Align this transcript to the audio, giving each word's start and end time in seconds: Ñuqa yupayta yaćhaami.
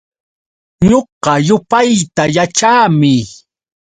Ñuqa 0.89 1.33
yupayta 1.47 2.23
yaćhaami. 2.35 3.15